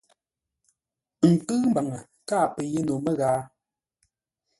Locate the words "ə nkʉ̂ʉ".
1.25-1.57